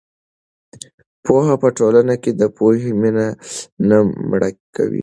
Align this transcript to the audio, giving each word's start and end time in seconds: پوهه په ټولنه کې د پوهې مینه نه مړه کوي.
پوهه 1.23 1.55
په 1.63 1.67
ټولنه 1.77 2.15
کې 2.23 2.31
د 2.41 2.43
پوهې 2.57 2.91
مینه 3.01 3.27
نه 3.89 3.97
مړه 4.29 4.49
کوي. 4.75 4.99